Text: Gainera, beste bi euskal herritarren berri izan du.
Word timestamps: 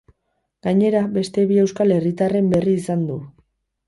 Gainera, 0.67 1.01
beste 1.17 1.43
bi 1.51 1.59
euskal 1.63 1.93
herritarren 1.97 2.47
berri 2.55 2.73
izan 2.79 3.05
du. 3.11 3.19